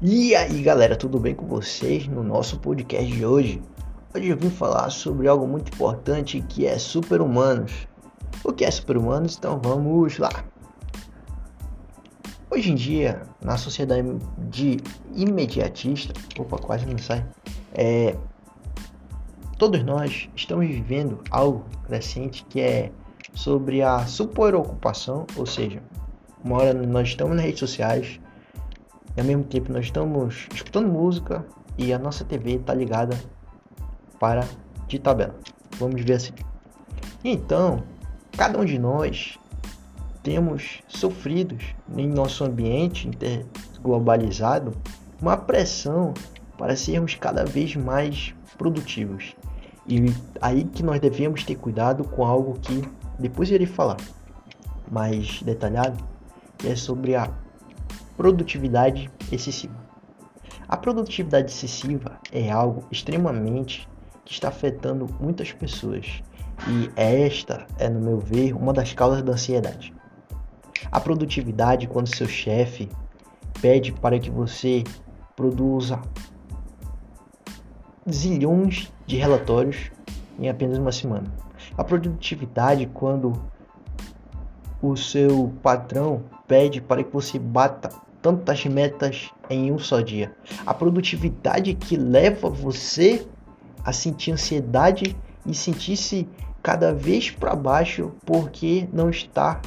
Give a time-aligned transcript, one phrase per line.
[0.00, 3.60] E aí galera, tudo bem com vocês no nosso podcast de hoje?
[4.14, 7.88] Hoje eu vim falar sobre algo muito importante que é super-humanos.
[8.44, 9.36] O que é super-humanos?
[9.36, 10.30] Então vamos lá.
[12.48, 14.06] Hoje em dia, na sociedade
[14.48, 14.76] de
[15.16, 17.26] imediatista, opa, quase não sai,
[17.74, 18.16] é,
[19.58, 22.92] todos nós estamos vivendo algo crescente que é
[23.34, 25.82] sobre a superocupação, ou seja,
[26.44, 28.20] uma hora nós estamos nas redes sociais,
[29.18, 31.44] e ao mesmo tempo nós estamos escutando música
[31.76, 33.18] e a nossa TV está ligada
[34.20, 34.46] para
[34.86, 35.34] de tabela.
[35.76, 36.32] Vamos ver assim.
[37.24, 37.82] Então,
[38.36, 39.36] cada um de nós
[40.22, 41.58] temos sofrido
[41.96, 43.10] em nosso ambiente
[43.82, 44.72] globalizado
[45.20, 46.14] uma pressão
[46.56, 49.34] para sermos cada vez mais produtivos.
[49.88, 52.88] E aí que nós devemos ter cuidado com algo que
[53.18, 53.96] depois irei falar
[54.88, 55.98] mais detalhado,
[56.56, 57.28] que é sobre a
[58.18, 59.76] Produtividade excessiva.
[60.68, 63.88] A produtividade excessiva é algo extremamente
[64.24, 66.20] que está afetando muitas pessoas
[66.66, 69.94] e esta é, no meu ver, uma das causas da ansiedade.
[70.90, 72.88] A produtividade, quando seu chefe
[73.62, 74.82] pede para que você
[75.36, 76.02] produza
[78.10, 79.92] zilhões de relatórios
[80.40, 81.32] em apenas uma semana.
[81.76, 83.32] A produtividade, quando
[84.82, 90.34] o seu patrão pede para que você bata tantas metas em um só dia.
[90.66, 93.26] A produtividade que leva você
[93.84, 95.16] a sentir ansiedade
[95.46, 96.28] e sentir-se
[96.62, 99.60] cada vez para baixo porque não está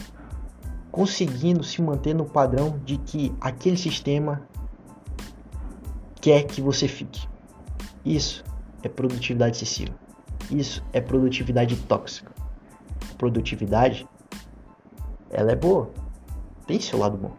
[0.92, 4.42] conseguindo se manter no padrão de que aquele sistema
[6.20, 7.28] quer que você fique.
[8.06, 8.44] Isso
[8.84, 9.94] é produtividade excessiva.
[10.52, 12.32] Isso é produtividade tóxica.
[13.18, 14.08] Produtividade,
[15.30, 15.92] ela é boa,
[16.68, 17.32] tem seu lado bom.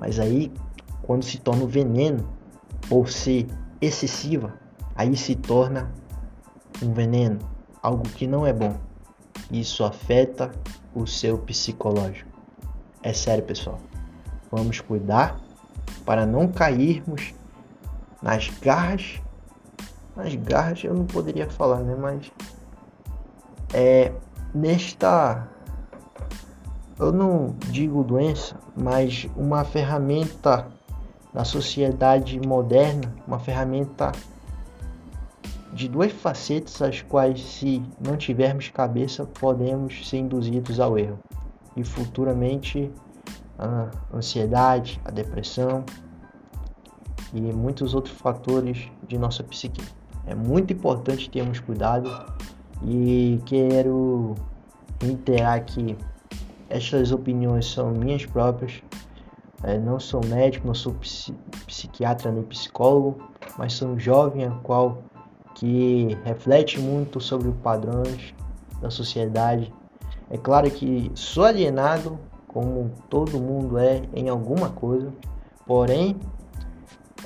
[0.00, 0.50] Mas aí,
[1.02, 2.26] quando se torna um veneno
[2.90, 3.46] ou ser
[3.80, 4.54] excessiva,
[4.96, 5.92] aí se torna
[6.82, 7.38] um veneno,
[7.82, 8.74] algo que não é bom.
[9.50, 10.50] Isso afeta
[10.94, 12.30] o seu psicológico.
[13.02, 13.78] É sério, pessoal.
[14.50, 15.38] Vamos cuidar
[16.04, 17.34] para não cairmos
[18.22, 19.20] nas garras.
[20.16, 21.94] Nas garras eu não poderia falar, né?
[21.94, 22.32] Mas
[23.72, 24.12] é
[24.54, 25.48] nesta
[27.00, 30.68] eu não digo doença, mas uma ferramenta
[31.32, 34.12] na sociedade moderna, uma ferramenta
[35.72, 41.18] de duas facetas as quais se não tivermos cabeça podemos ser induzidos ao erro
[41.74, 42.90] e futuramente
[43.58, 45.84] a ansiedade, a depressão
[47.32, 49.82] e muitos outros fatores de nossa psique.
[50.26, 52.10] É muito importante termos cuidado
[52.84, 54.34] e quero
[55.00, 55.96] reiterar que
[56.70, 58.82] estas opiniões são minhas próprias.
[59.62, 60.94] É, não sou médico, não sou
[61.66, 63.20] psiquiatra nem psicólogo,
[63.58, 65.02] mas sou um jovem a qual
[65.54, 68.34] que reflete muito sobre os padrões
[68.80, 69.70] da sociedade.
[70.30, 75.12] É claro que sou alienado, como todo mundo é em alguma coisa,
[75.66, 76.16] porém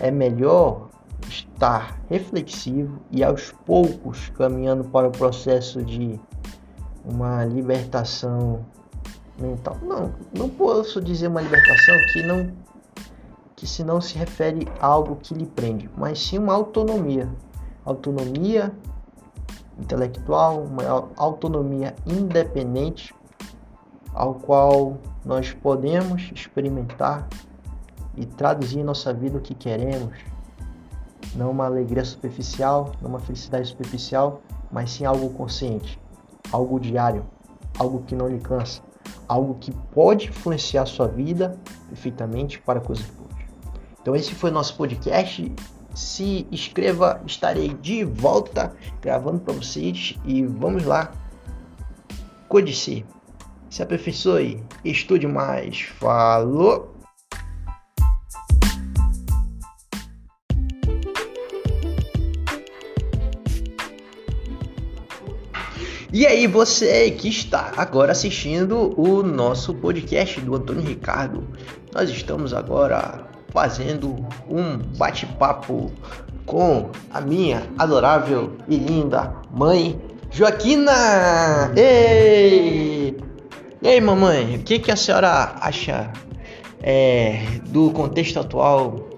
[0.00, 0.88] é melhor
[1.28, 6.18] estar reflexivo e aos poucos caminhando para o processo de
[7.04, 8.64] uma libertação
[9.38, 9.76] mental.
[9.82, 12.64] Não, não posso dizer uma libertação que não
[13.56, 17.28] que se não se refere a algo que lhe prende, mas sim uma autonomia.
[17.84, 18.72] Autonomia
[19.78, 23.14] intelectual, uma autonomia independente
[24.12, 27.28] ao qual nós podemos experimentar
[28.16, 30.18] e traduzir em nossa vida o que queremos.
[31.36, 35.98] Não uma alegria superficial, não uma felicidade superficial, mas sim algo consciente,
[36.52, 37.24] algo diário,
[37.78, 38.82] algo que não lhe cansa
[39.28, 41.58] algo que pode influenciar a sua vida
[41.88, 43.34] perfeitamente para coisas boas.
[44.00, 45.50] Então esse foi nosso podcast.
[45.94, 51.12] Se inscreva, estarei de volta gravando para vocês e vamos lá.
[52.48, 53.04] Codice,
[53.70, 55.82] se aperfeiçoe, estude mais.
[55.82, 56.93] Falou!
[66.14, 71.42] E aí, você que está agora assistindo o nosso podcast do Antônio Ricardo,
[71.92, 75.90] nós estamos agora fazendo um bate-papo
[76.46, 80.00] com a minha adorável e linda mãe
[80.30, 80.92] Joaquina!
[81.76, 83.16] Ei!
[83.82, 86.12] E aí, mamãe, o que, que a senhora acha
[86.80, 89.10] é, do contexto atual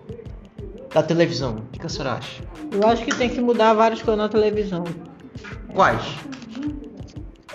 [0.94, 1.56] da televisão?
[1.56, 2.42] O que, que a senhora acha?
[2.72, 4.84] Eu acho que tem que mudar várias coisas na televisão.
[5.74, 6.02] Quais?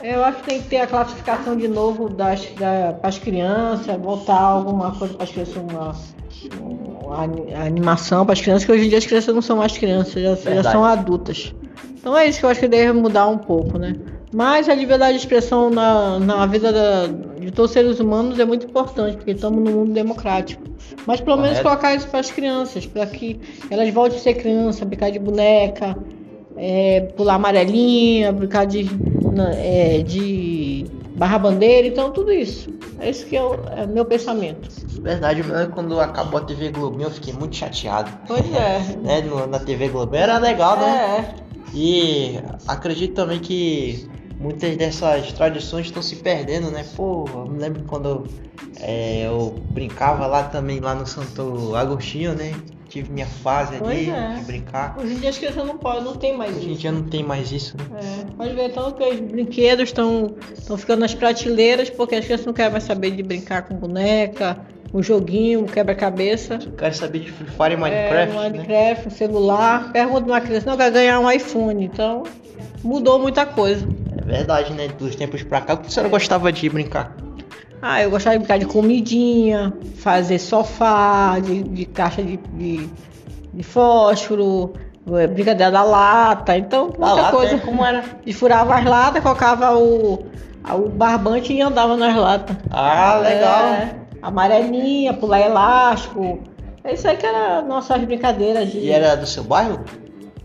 [0.03, 3.95] Eu acho que tem que ter a classificação de novo das, da, para as crianças,
[3.97, 5.95] voltar alguma coisa para as crianças, uma,
[7.55, 10.21] a animação para as crianças, que hoje em dia as crianças não são mais crianças,
[10.21, 11.53] já, já são adultas.
[11.99, 13.95] Então é isso que eu acho que deve mudar um pouco, né?
[14.33, 17.07] Mas a liberdade de expressão na, na vida da,
[17.37, 20.63] de todos os seres humanos é muito importante, porque estamos num mundo democrático.
[21.05, 21.55] Mas pelo Correto.
[21.55, 23.39] menos colocar isso para as crianças, para que
[23.69, 25.97] elas voltem a ser crianças, brincar de boneca,
[26.55, 28.83] é, pular amarelinha, brincar de,
[29.55, 30.85] é, de
[31.15, 32.69] barra bandeira, então tudo isso.
[32.99, 34.69] É isso que é o é meu pensamento.
[35.01, 35.43] Verdade,
[35.73, 38.11] quando acabou a TV Globinho eu fiquei muito chateado.
[38.27, 38.79] Pois é.
[39.01, 41.33] né, na TV Globinho era legal, né?
[41.37, 41.51] É.
[41.73, 46.85] E acredito também que muitas dessas tradições estão se perdendo, né?
[46.95, 48.27] Pô, eu me lembro quando
[48.79, 52.53] é, eu brincava lá também, lá no Santo Agostinho, né?
[52.91, 54.35] Tive minha fase ali é.
[54.37, 54.97] de brincar.
[54.99, 56.67] Hoje em dia as crianças não podem, não tem mais Hoje isso.
[56.67, 57.85] Hoje em dia não tem mais isso, né?
[57.95, 62.51] É, pode ver então que os brinquedos estão ficando nas prateleiras porque as crianças não
[62.51, 64.59] querem mais saber de brincar com boneca,
[64.93, 66.59] um joguinho, um quebra-cabeça.
[66.77, 68.35] Quero saber de Free Fire e Minecraft.
[68.35, 69.07] É, Minecraft, né?
[69.07, 69.91] um celular.
[69.93, 71.85] Pergunta uma criança, não, quer ganhar um iPhone.
[71.85, 72.23] Então,
[72.83, 73.87] mudou muita coisa.
[74.17, 74.89] É verdade, né?
[74.89, 77.15] Dos tempos pra cá, o que a senhora gostava de brincar?
[77.81, 82.87] Ah, eu gostava de brincar de comidinha, fazer sofá, de, de caixa de, de,
[83.53, 84.73] de fósforo,
[85.13, 87.55] é, brincadeira da lata, então muita coisa.
[87.55, 87.59] É?
[87.59, 88.03] Como era?
[88.25, 90.25] E furava as latas, colocava o,
[90.69, 92.55] o barbante e andava nas latas.
[92.69, 93.65] Ah, legal.
[93.65, 96.39] É, amarelinha, pular elástico.
[96.83, 98.69] É isso aí que era nossas brincadeiras.
[98.69, 98.77] De...
[98.77, 99.79] E era do seu bairro?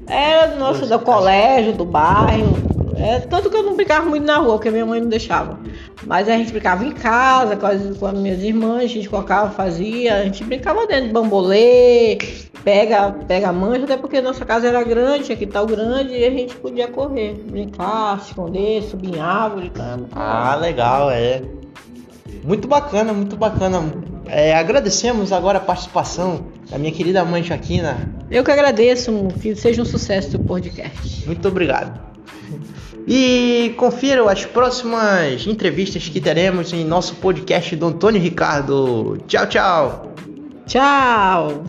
[0.07, 2.57] Era do nosso, do colégio, do bairro.
[2.97, 5.59] É, tanto que eu não brincava muito na rua, porque minha mãe não deixava.
[6.05, 9.51] Mas a gente brincava em casa, com as, com as minhas irmãs, a gente colocava,
[9.51, 12.19] fazia, a gente brincava dentro de bambolê,
[12.63, 16.55] pega, pega mancha, até porque nossa casa era grande, tinha quintal grande e a gente
[16.57, 19.73] podia correr, brincar, se esconder, subir em árvore.
[20.13, 21.43] Ah, legal, é.
[22.45, 23.83] Muito bacana, muito bacana.
[24.27, 28.13] É, agradecemos agora a participação da minha querida mãe Joaquina.
[28.31, 31.27] Eu que agradeço, que seja um sucesso o podcast.
[31.27, 32.16] Muito obrigado.
[33.07, 39.19] E confiram as próximas entrevistas que teremos em nosso podcast do Antônio Ricardo.
[39.29, 40.15] Tchau, tchau.
[40.67, 41.65] Tchau.